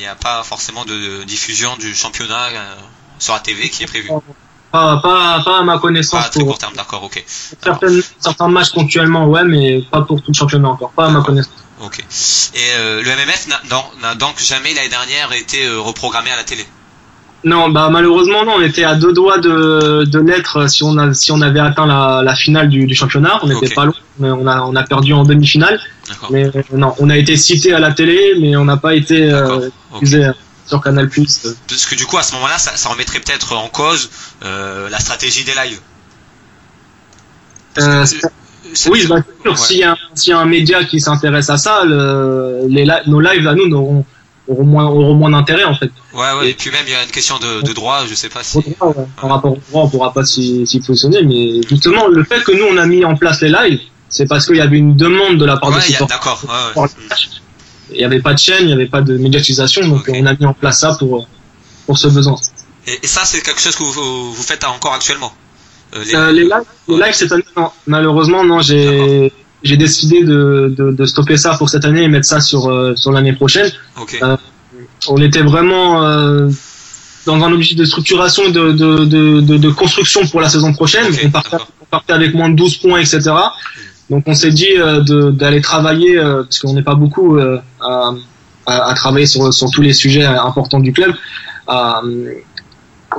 [0.00, 2.48] n'y a, a, pas forcément de diffusion du championnat
[3.18, 4.08] sur la TV qui est prévu.
[4.74, 6.20] Pas, pas, pas à ma connaissance.
[6.20, 7.24] Pas à très court terme, d'accord, ok.
[8.18, 11.54] certains matchs ponctuellement, ouais, mais pas pour tout le championnat encore, pas à ma connaissance.
[11.80, 12.00] Ok.
[12.00, 13.46] Et euh, le MMF
[14.02, 16.66] n'a donc jamais l'année dernière été euh, reprogrammé à la télé?
[17.44, 21.14] Non, bah malheureusement non, on était à deux doigts de, de l'être si on a
[21.14, 24.30] si on avait atteint la, la finale du, du championnat, on n'était pas loin, mais
[24.30, 25.78] on a on a perdu en demi-finale.
[26.30, 29.68] Mais non, on a été cité à la télé, mais on n'a pas été euh,
[30.66, 31.08] sur Canal+.
[31.08, 34.10] Parce que du coup, à ce moment-là, ça, remettrait peut-être en cause
[34.44, 35.80] euh, la stratégie des lives.
[37.78, 38.06] Euh,
[38.88, 39.58] oui, bah, sûr.
[39.58, 43.54] S'il y, y, a un média qui s'intéresse à ça, le, les, nos lives à
[43.54, 44.04] nous auront,
[44.48, 45.90] auront moins, auront moins d'intérêt en fait.
[46.12, 46.50] Ouais, ouais.
[46.50, 48.60] Et, puis même, il y a une question de, de droit, je sais pas si.
[48.78, 52.52] Droit, Par rapport au droit, on pourra pas s'y positionner, mais justement, le fait que
[52.52, 55.38] nous on a mis en place les lives, c'est parce qu'il y avait une demande
[55.38, 56.06] de la part supporters.
[56.06, 56.42] D'accord.
[57.90, 60.34] Il n'y avait pas de chaîne, il n'y avait pas de médiatisation, donc on a
[60.34, 61.28] mis en place ça pour,
[61.86, 62.36] pour ce besoin.
[62.86, 65.32] Et, ça, c'est quelque chose que vous, vous faites encore actuellement
[65.94, 66.14] euh, les...
[66.14, 66.44] Euh, les...
[66.88, 67.70] lives, cette année, non.
[67.86, 72.26] Malheureusement, non, j'ai j'ai décidé de, de, de, stopper ça pour cette année et mettre
[72.26, 73.70] ça sur, euh, sur l'année prochaine.
[74.22, 74.36] Euh,
[75.08, 76.02] on était vraiment
[77.24, 81.06] dans un objectif de structuration et de, de, de, de, construction pour la saison prochaine.
[81.24, 83.30] on, partait, on, partait, avec moins de 12 points, etc.
[84.10, 88.94] Donc on s'est dit euh, d'aller travailler, euh, parce qu'on n'est pas beaucoup euh, à,
[88.94, 91.14] travailler sur, tous les sujets importants du club.
[91.66, 92.02] en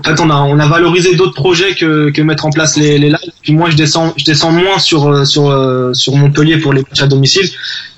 [0.04, 3.18] fait, on a, valorisé d'autres projets que, mettre en place les, lives.
[3.42, 4.14] Puis moi, je descends,
[4.52, 5.10] moins sur,
[6.14, 7.50] Montpellier pour les matchs à domicile.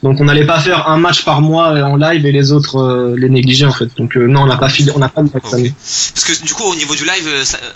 [0.03, 3.29] Donc, on n'allait pas faire un match par mois en live et les autres les
[3.29, 3.89] négliger en fait.
[3.97, 5.73] Donc, non, on n'a pas on n'a pas de okay.
[5.73, 7.29] Parce que du coup, au niveau du live,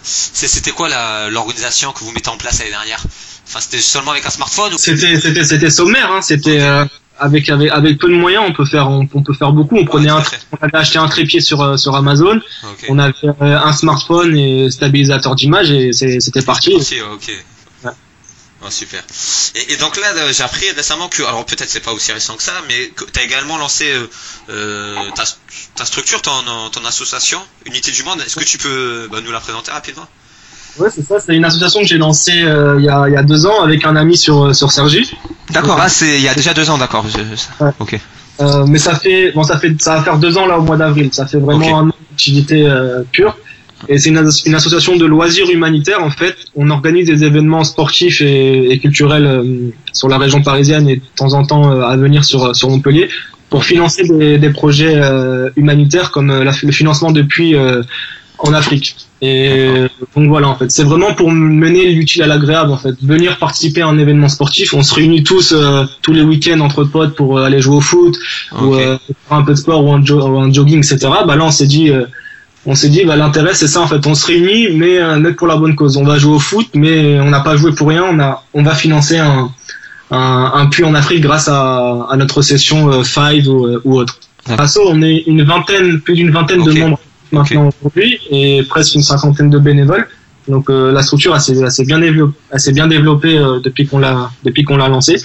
[0.03, 0.87] c'était quoi
[1.29, 3.03] l'organisation que vous mettez en place l'année dernière?
[3.51, 6.09] Enfin, c'était seulement avec un smartphone C'était c'était c'était sommaire.
[6.09, 6.21] Hein.
[6.21, 6.85] C'était euh,
[7.19, 9.75] avec, avec avec peu de moyens, on peut faire on, peut faire beaucoup.
[9.75, 12.39] On prenait un, on avait acheté un trépied sur euh, sur Amazon.
[12.87, 16.75] On avait euh, un smartphone et stabilisateur d'image et c'était parti.
[16.75, 17.31] Ok, ok.
[18.63, 19.03] Oh, super.
[19.55, 22.43] Et, et, donc là, j'ai appris récemment que, alors peut-être c'est pas aussi récent que
[22.43, 23.91] ça, mais que tu as également lancé
[24.49, 25.23] euh, ta,
[25.73, 28.21] ta, structure, ton, ton association, Unité du Monde.
[28.21, 30.07] Est-ce que tu peux bah, nous la présenter rapidement?
[30.79, 31.19] Ouais, c'est ça.
[31.19, 33.61] C'est une association que j'ai lancée euh, il, y a, il y a deux ans
[33.61, 35.11] avec un ami sur euh, sur Sergi.
[35.51, 35.77] D'accord.
[35.79, 37.05] Ah, c'est il y a déjà deux ans, d'accord.
[37.79, 37.99] Ok.
[38.39, 40.77] Euh, mais ça fait bon, ça fait ça va faire deux ans là au mois
[40.77, 41.09] d'avril.
[41.11, 43.37] Ça fait vraiment un an d'activité euh, pure.
[43.89, 46.35] Et c'est une, une, association de loisirs humanitaires en fait.
[46.55, 51.01] On organise des événements sportifs et, et culturels euh, sur la région parisienne et de
[51.15, 53.09] temps en temps à venir sur sur Montpellier
[53.49, 55.01] pour financer des, des projets
[55.57, 57.53] humanitaires comme la, le financement depuis
[58.43, 58.95] en Afrique.
[59.21, 62.95] Et donc voilà, en fait, c'est vraiment pour mener l'utile à l'agréable, en fait.
[63.03, 66.83] Venir participer à un événement sportif, on se réunit tous euh, tous les week-ends entre
[66.83, 68.17] potes pour euh, aller jouer au foot
[68.59, 70.97] ou euh, faire un peu de sport ou un, un jogging, etc.
[71.25, 71.91] Bah là, on s'est dit,
[72.65, 75.47] on s'est dit, bah l'intérêt c'est ça, en fait, on se réunit, mais euh, pour
[75.47, 75.97] la bonne cause.
[75.97, 78.03] On va jouer au foot, mais on n'a pas joué pour rien.
[78.09, 79.51] On a, on va financer un
[80.13, 84.19] un, un puits en Afrique grâce à, à notre session Five ou, ou autre.
[84.45, 86.99] Faso, on est une vingtaine, plus d'une vingtaine de membres
[87.31, 90.07] maintenant aujourd'hui et presque une cinquantaine de bénévoles.
[90.47, 94.31] Donc euh, la structure assez, assez bien développée, assez bien développée euh, depuis qu'on l'a
[94.43, 95.17] depuis qu'on l'a lancé.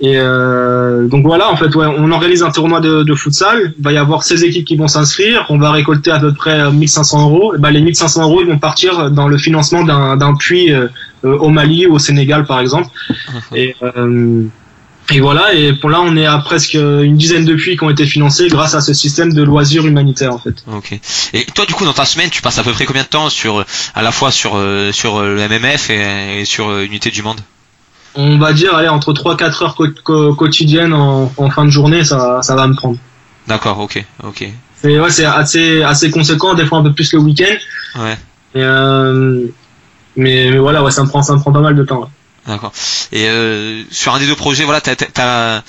[0.00, 3.74] Et euh, donc voilà, en fait, ouais, on organise un tournoi de, de, futsal.
[3.78, 5.46] Il va y avoir 16 équipes qui vont s'inscrire.
[5.50, 7.54] On va récolter à peu près 1500 euros.
[7.54, 10.72] Et ben, les 1500 euros, ils vont partir dans le financement d'un puits
[11.22, 12.88] au Mali ou au Sénégal, par exemple.
[13.54, 13.76] Et
[15.10, 17.90] et voilà, et pour là, on est à presque une dizaine de puits qui ont
[17.90, 20.64] été financés grâce à ce système de loisirs humanitaires en fait.
[20.72, 20.98] Ok.
[21.32, 23.28] Et toi, du coup, dans ta semaine, tu passes à peu près combien de temps
[23.28, 23.64] sur,
[23.94, 27.40] à la fois sur euh, sur euh, le MMF et, sur euh, Unité du Monde?
[28.14, 32.54] On va dire, allez, entre 3-4 heures quotidiennes en, en, fin de journée, ça, ça
[32.54, 32.96] va me prendre.
[33.46, 34.48] D'accord, ok, ok.
[34.80, 37.54] C'est ouais, c'est assez assez conséquent, des fois un peu plus le week-end.
[38.00, 38.16] Ouais.
[38.54, 39.46] Et, euh,
[40.16, 42.08] mais, mais, voilà, ouais, ça me prend ça me prend pas mal de temps.
[42.46, 42.72] D'accord.
[43.12, 45.62] Et euh, sur un des deux projets, voilà, t'as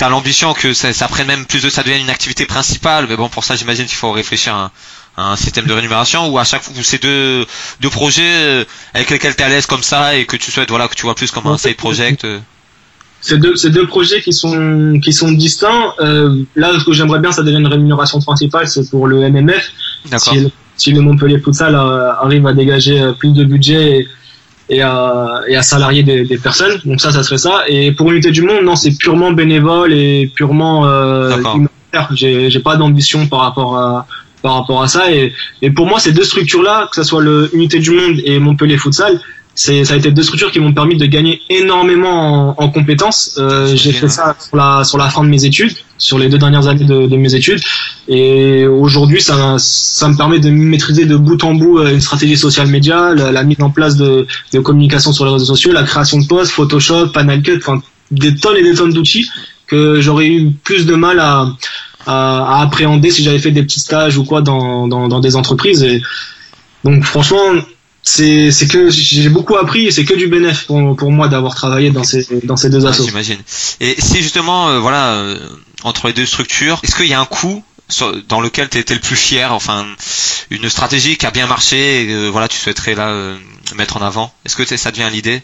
[0.00, 3.06] as, l'ambition que ça, ça, prenne même plus de ça devienne une activité principale.
[3.08, 4.72] Mais bon, pour ça, j'imagine qu'il faut réfléchir à
[5.16, 7.44] un, système de rémunération ou à chaque fois ces deux
[7.80, 10.70] deux projets euh, avec lesquels tu es à l'aise comme ça et que tu souhaites
[10.70, 12.24] voilà que tu vois plus comme un side project.
[12.24, 12.38] Euh.
[13.20, 15.94] Ces deux, ces deux projets qui sont qui sont distincts.
[16.00, 19.70] Euh, là, ce que j'aimerais bien, ça devient une rémunération principale, c'est pour le MMF.
[20.10, 20.34] D'accord.
[20.76, 24.08] si le Montpellier Futsal arrive à dégager plus de budget et,
[24.70, 26.80] à, et à salarier des, des, personnes.
[26.84, 27.64] Donc ça, ça serait ça.
[27.68, 32.08] Et pour l'unité du monde, non, c'est purement bénévole et purement humanitaire.
[32.12, 34.06] J'ai pas d'ambition par rapport à
[34.42, 35.10] par rapport à ça.
[35.10, 38.76] Et, et pour moi, ces deux structures-là, que ce soit l'unité du monde et Montpellier
[38.76, 39.20] Futsal,
[39.54, 43.34] c'est ça a été deux structures qui m'ont permis de gagner énormément en, en compétences.
[43.38, 46.38] Euh, j'ai fait ça sur la sur la fin de mes études, sur les deux
[46.38, 47.60] dernières années de, de mes études,
[48.08, 52.36] et aujourd'hui ça ça me permet de maîtriser de bout en bout euh, une stratégie
[52.36, 56.18] social média, la, mise en place de, de communication sur les réseaux sociaux, la création
[56.18, 59.28] de posts, Photoshop, Panel Cut, enfin des tonnes et des tonnes d'outils
[59.66, 61.46] que j'aurais eu plus de mal à,
[62.06, 65.34] à, à appréhender si j'avais fait des petits stages ou quoi dans, dans, dans des
[65.36, 65.82] entreprises.
[65.82, 66.02] Et
[66.84, 67.38] donc franchement,
[68.02, 71.54] c'est c'est que j'ai beaucoup appris et c'est que du bénéfice pour, pour moi d'avoir
[71.54, 73.06] travaillé dans ces dans ces deux assos.
[73.06, 73.38] J'imagine.
[73.80, 75.38] Et si justement euh, voilà euh,
[75.84, 77.62] entre les deux structures, est-ce qu'il y a un coup
[78.28, 79.84] dans lequel tu étais le plus fier, enfin
[80.50, 83.36] une stratégie qui a bien marché, et, euh, voilà tu souhaiterais là
[83.76, 84.32] mettre en avant?
[84.44, 85.42] Est-ce que ça devient l'idée?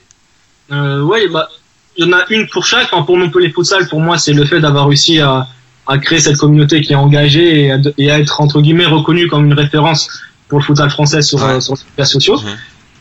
[0.72, 1.48] Euh, Oui, bah
[1.96, 2.88] il y en a une pour chaque.
[2.92, 5.48] Enfin, pour Montpellier Futsal, pour moi, c'est le fait d'avoir réussi à,
[5.86, 9.26] à créer cette communauté qui est engagée et à, et à être entre guillemets reconnue
[9.26, 10.08] comme une référence
[10.48, 12.40] pour le futsal français sur, euh, sur les médias sociaux.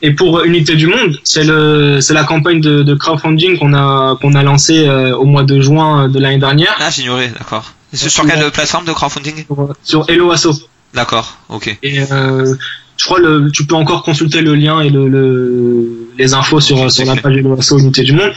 [0.01, 4.15] Et pour Unité du Monde, c'est le c'est la campagne de, de crowdfunding qu'on a
[4.21, 6.75] qu'on a lancé euh, au mois de juin de l'année dernière.
[6.79, 7.73] Ah, j'ignorais, d'accord.
[7.93, 9.45] Sur quelle plateforme de crowdfunding?
[9.47, 10.49] Sur, sur Hello Asso.
[10.93, 11.77] D'accord, ok.
[11.81, 12.53] Et euh,
[12.95, 16.91] je crois le, tu peux encore consulter le lien et le, le les infos sur,
[16.91, 18.33] sur la page de l'OASO Unité du Monde.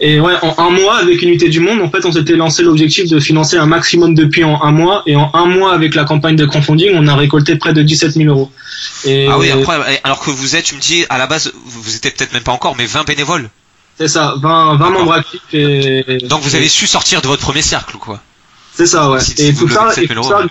[0.00, 3.08] Et ouais, en un mois avec Unité du Monde, en fait, on s'était lancé l'objectif
[3.08, 5.02] de financer un maximum de puits en un mois.
[5.06, 8.12] Et en un mois avec la campagne de crowdfunding, on a récolté près de 17
[8.12, 8.50] 000 euros.
[9.04, 11.96] Et ah oui, après, alors que vous êtes, tu me dis, à la base, vous
[11.96, 13.48] étiez peut-être même pas encore, mais 20 bénévoles.
[13.98, 15.40] C'est ça, 20, 20 membres actifs.
[15.52, 18.20] Et, Donc vous avez su sortir de votre premier cercle, quoi.
[18.74, 19.18] C'est ça, ouais.
[19.36, 20.46] et, tout ça, et tout ça,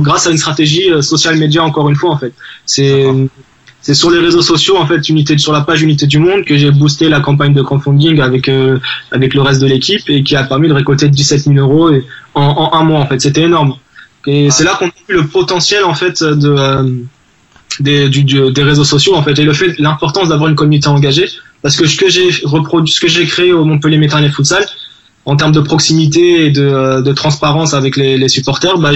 [0.00, 2.34] grâce à une stratégie euh, social média, encore une fois, en fait.
[2.66, 3.06] C'est
[3.80, 6.56] c'est sur les réseaux sociaux en fait unité sur la page unité du monde que
[6.56, 8.78] j'ai boosté la campagne de crowdfunding avec euh,
[9.12, 12.04] avec le reste de l'équipe et qui a permis de récolter 17 000 euros et,
[12.34, 13.20] en, en, un mois en fait.
[13.20, 13.74] C'était énorme.
[14.26, 16.90] Et c'est là qu'on a vu le potentiel en fait de euh,
[17.80, 21.28] des, du, des réseaux sociaux en fait et le fait l'importance d'avoir une communauté engagée.
[21.62, 24.64] Parce que ce que j'ai reproduit ce que j'ai créé au Montpellier Méternel Futsal
[25.28, 28.92] en termes de proximité et de, euh, de transparence avec les, les supporters, bah,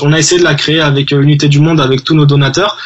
[0.00, 2.78] on a essayé de la créer avec l'unité du monde, avec tous nos donateurs.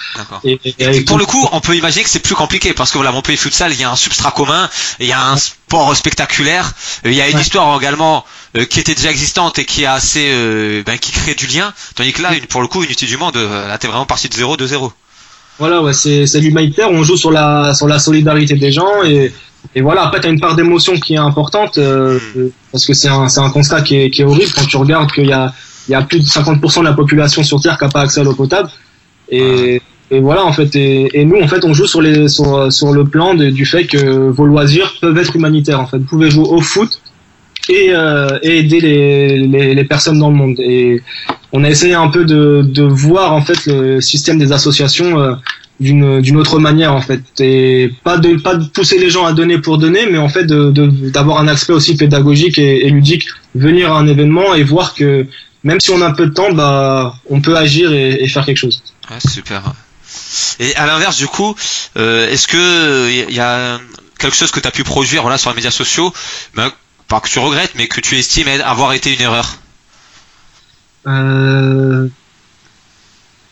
[0.43, 3.13] Et, et, pour le coup, on peut imaginer que c'est plus compliqué parce que voilà,
[3.13, 6.73] Montpellier Futsal, il y a un substrat commun, il y a un sport spectaculaire,
[7.05, 8.25] il y a une histoire également
[8.57, 11.73] euh, qui était déjà existante et qui a assez, euh, ben, qui crée du lien.
[11.95, 14.57] Tandis que là, pour le coup, unité du monde, là, t'es vraiment parti de 0
[14.57, 14.93] de 0
[15.61, 16.91] Voilà, ouais, c'est, c'est l'humanitaire.
[16.91, 19.33] On joue sur la, sur la solidarité des gens et
[19.75, 22.49] et voilà, après, tu as une part d'émotion qui est importante, euh, hmm.
[22.73, 25.27] parce que c'est un, un constat qui est, qui est horrible quand tu regardes qu'il
[25.27, 25.53] y a,
[25.88, 28.21] il y a plus de 50% de la population sur Terre qui n'a pas accès
[28.21, 28.71] à l'eau potable.
[29.31, 32.73] Et, et, voilà, en fait, et, et, nous, en fait, on joue sur, les, sur,
[32.73, 35.81] sur le plan de, du fait que vos loisirs peuvent être humanitaires.
[35.81, 37.01] En fait, vous pouvez jouer au foot
[37.68, 40.59] et, euh, et aider les, les, les, personnes dans le monde.
[40.61, 41.03] Et
[41.53, 45.35] on a essayé un peu de, de voir en fait le système des associations euh,
[45.81, 47.23] d'une d'une autre manière en fait.
[47.41, 50.45] Et pas de pas de pousser les gens à donner pour donner mais en fait
[50.45, 50.71] de
[51.11, 53.29] d'avoir un aspect aussi pédagogique et, ludique.
[53.55, 55.27] Venir à un événement et voir que
[55.64, 58.45] même si on a un peu de temps bah on peut agir et, et faire
[58.45, 58.83] quelque chose.
[59.11, 59.62] Ouais, super.
[60.61, 61.55] Et à l'inverse du coup
[61.97, 63.79] euh, est-ce que il y a
[64.19, 66.12] quelque chose que tu as pu produire voilà sur les médias sociaux
[66.55, 66.71] ben,
[67.07, 69.57] pas que tu regrettes mais que tu estimes avoir été une erreur?
[71.07, 72.09] Euh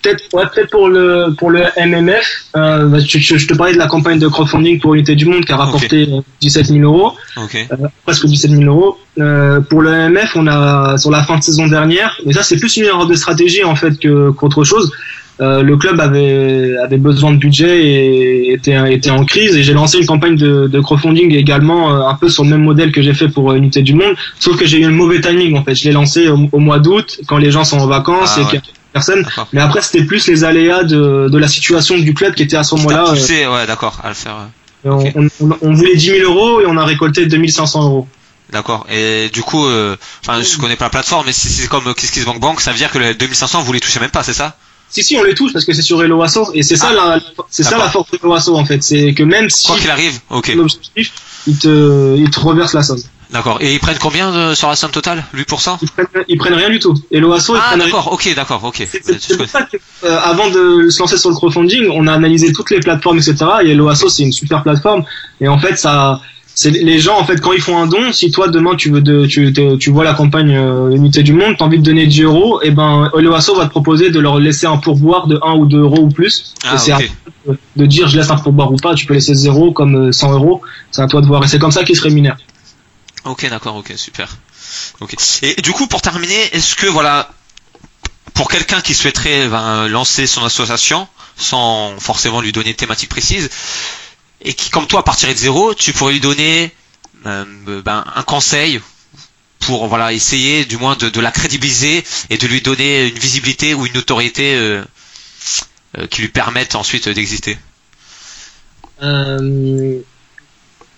[0.02, 2.46] peut-être pour le pour le MMF.
[2.56, 5.52] Euh, bah, je, te parlais de la campagne de crowdfunding pour l'unité du monde qui
[5.52, 6.08] a rapporté
[6.40, 8.98] 17 000 euros, euh, presque 17 000 euros.
[9.18, 12.58] Euh, pour le MMF, on a sur la fin de saison dernière, mais ça c'est
[12.58, 14.92] plus une erreur de stratégie en fait que qu'autre chose.
[15.38, 19.98] le club avait avait besoin de budget et était était en crise et j'ai lancé
[19.98, 23.28] une campagne de, de crowdfunding également un peu sur le même modèle que j'ai fait
[23.28, 25.74] pour l'unité du monde, sauf que j'ai eu un mauvais timing en fait.
[25.74, 28.60] Je l'ai lancé au, mois d'août quand les gens sont en vacances ah, et
[28.96, 29.26] personne.
[29.52, 32.64] Mais après, c'était plus les aléas de, de, la situation du club qui était à
[32.64, 33.12] ce moment-là.
[33.12, 34.36] Euh, ouais, d'accord, à le faire.
[34.84, 35.12] On,
[35.62, 38.08] on, voulait 10 000 euros et on a récolté 2500 euros.
[38.50, 38.86] D'accord.
[38.90, 42.40] Et du coup, euh, enfin, je connais pas la plateforme, mais si c'est comme KissKissBankBank,
[42.40, 44.56] Bank, ça veut dire que les 2500, vous les touchez même pas, c'est ça?
[44.88, 46.52] Si, si, on les touche parce que c'est sur Eloasso.
[46.54, 47.16] Et c'est ça, ah.
[47.16, 48.82] la, c'est ça la force de Eloasso, en fait.
[48.82, 49.66] C'est que même si.
[49.66, 50.56] Quoi qu'il arrive, ok.
[51.46, 53.02] il te, il te reverse la somme.
[53.30, 53.58] D'accord.
[53.60, 56.70] Et ils prennent combien de, sur la somme totale 8% ils prennent, ils prennent rien
[56.70, 56.94] du tout.
[57.10, 58.86] Et l'OASO, ah, ils d'accord, ok, d'accord, ok.
[58.90, 62.52] C'est pour ça que, euh, avant de se lancer sur le crowdfunding, on a analysé
[62.52, 63.36] toutes les plateformes, etc.
[63.64, 65.04] Et l'OASO, c'est une super plateforme.
[65.40, 66.20] Et en fait, ça,
[66.56, 69.02] c'est les gens en fait quand ils font un don, si toi demain tu veux
[69.02, 72.22] de, tu, tu vois la campagne euh, Unité du Monde, t'as envie de donner 10
[72.22, 75.66] euros, et ben Oleoasso va te proposer de leur laisser un pourboire de 1 ou
[75.66, 76.54] 2 euros ou plus.
[76.64, 77.10] Ah, c'est ok.
[77.76, 80.32] de dire je laisse un pourboire ou pas, tu peux laisser 0 comme euh, 100
[80.32, 81.44] euros, c'est à toi de voir.
[81.44, 82.38] Et c'est comme ça qu'ils se rémunèrent.
[83.26, 84.36] Ok, d'accord, ok, super.
[85.00, 85.14] Ok.
[85.42, 87.30] Et du coup, pour terminer, est-ce que voilà,
[88.34, 93.50] pour quelqu'un qui souhaiterait ben, lancer son association sans forcément lui donner de thématique précise,
[94.42, 96.72] et qui, comme toi, partirait de zéro, tu pourrais lui donner
[97.26, 98.80] euh, ben, un conseil
[99.58, 103.86] pour voilà essayer du moins de, la crédibiliser et de lui donner une visibilité ou
[103.86, 104.84] une notoriété euh,
[105.98, 107.58] euh, qui lui permettent ensuite d'exister?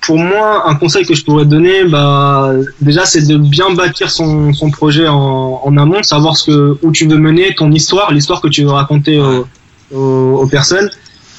[0.01, 4.11] Pour moi, un conseil que je pourrais te donner, bah, déjà, c'est de bien bâtir
[4.11, 8.13] son, son projet en, en amont, savoir ce que, où tu veux mener, ton histoire,
[8.13, 9.47] l'histoire que tu veux raconter aux,
[9.95, 10.89] aux, aux personnes.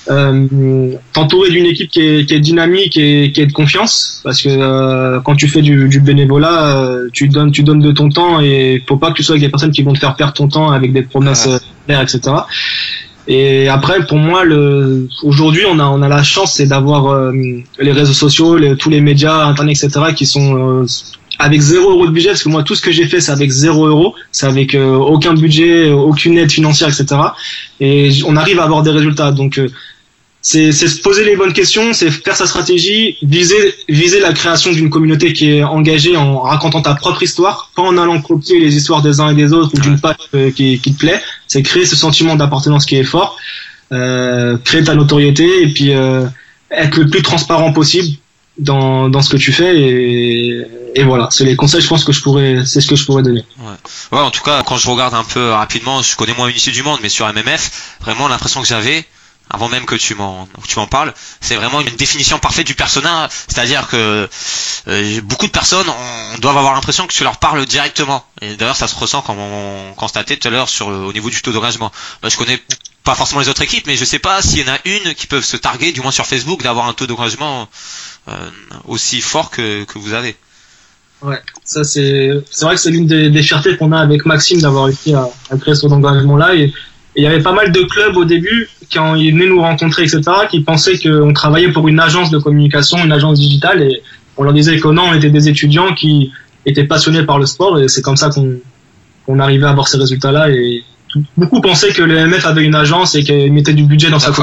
[0.09, 4.41] Euh, T'entourer d'une équipe qui est, qui est dynamique et qui est de confiance, parce
[4.41, 8.09] que euh, quand tu fais du, du bénévolat, euh, tu donnes, tu donnes de ton
[8.09, 10.33] temps et faut pas que tu sois avec des personnes qui vont te faire perdre
[10.33, 12.19] ton temps avec des promesses euh, etc.
[13.31, 17.31] Et après, pour moi, le, aujourd'hui, on a, on a la chance, c'est d'avoir euh,
[17.79, 20.85] les réseaux sociaux, les- tous les médias, internet, etc., qui sont euh,
[21.37, 23.51] avec zéro euro de budget, parce que moi, tout ce que j'ai fait, c'est avec
[23.51, 27.05] zéro euro, c'est avec euh, aucun budget, aucune aide financière, etc.
[27.79, 29.31] Et on arrive à avoir des résultats.
[29.31, 29.69] Donc, euh,
[30.41, 34.71] c'est c'est se poser les bonnes questions, c'est faire sa stratégie, viser, viser la création
[34.71, 38.75] d'une communauté qui est engagée en racontant ta propre histoire, pas en allant copier les
[38.75, 41.21] histoires des uns et des autres ou d'une page euh, qui, qui te plaît.
[41.49, 43.37] C'est créer ce sentiment d'appartenance qui est fort,
[43.91, 46.25] euh, créer ta notoriété et puis euh,
[46.71, 48.17] être le plus transparent possible
[48.57, 51.27] dans, dans ce que tu fais et, et voilà.
[51.31, 53.43] C'est les conseils, je pense que je pourrais, c'est ce que je pourrais donner.
[54.11, 56.83] Ouais, en tout cas, quand je regarde un peu rapidement, je connais moins Unité du
[56.83, 59.05] Monde, mais sur MMF, vraiment l'impression que j'avais,
[59.49, 63.27] avant même que tu m'en tu m'en parles, c'est vraiment une définition parfaite du persona.
[63.47, 64.29] C'est-à-dire que
[64.87, 68.25] euh, beaucoup de personnes on, doivent avoir l'impression que tu leur parles directement.
[68.41, 71.41] Et d'ailleurs, ça se ressent comme on constatait tout à l'heure sur au niveau du
[71.41, 71.91] taux d'engagement.
[72.21, 72.61] Bah, je connais
[73.03, 75.25] pas forcément les autres équipes, mais je sais pas s'il y en a une qui
[75.25, 77.67] peuvent se targuer, du moins sur Facebook, d'avoir un taux d'engagement
[78.27, 78.49] euh,
[78.87, 80.35] aussi fort que, que vous avez.
[81.65, 84.85] Ça, c'est, c'est vrai que c'est l'une des, des fiertés qu'on a avec Maxime d'avoir
[84.85, 86.55] réussi à, à créer ce engagement-là.
[86.55, 86.73] Et, et
[87.15, 90.21] il y avait pas mal de clubs au début, quand ils venaient nous rencontrer, etc.,
[90.49, 93.81] qui pensaient qu'on travaillait pour une agence de communication, une agence digitale.
[93.83, 94.01] Et
[94.37, 96.31] on leur disait que non, on était des étudiants qui
[96.65, 97.79] étaient passionnés par le sport.
[97.79, 98.55] Et c'est comme ça qu'on,
[99.25, 100.49] qu'on arrivait à avoir ces résultats-là.
[100.49, 104.09] Et tout- beaucoup pensaient que le MF avait une agence et qu'il mettait du budget
[104.09, 104.35] dans sa ouais.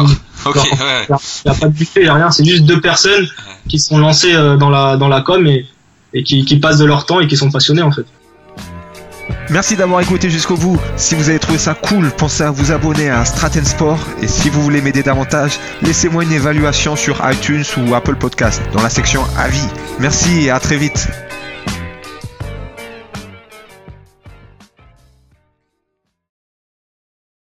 [1.47, 2.31] Il n'y a pas de budget, il n'y a rien.
[2.31, 3.27] C'est juste deux personnes
[3.69, 5.67] qui sont lancées euh, dans la, dans la com et,
[6.15, 8.05] et qui, qui passent de leur temps et qui sont passionnés, en fait.
[9.51, 10.79] Merci d'avoir écouté jusqu'au bout.
[10.97, 14.07] Si vous avez trouvé ça cool, pensez à vous abonner à Straten Sport.
[14.23, 18.83] Et si vous voulez m'aider davantage, laissez-moi une évaluation sur iTunes ou Apple Podcast dans
[18.83, 19.67] la section Avis.
[20.01, 21.09] Merci et à très vite.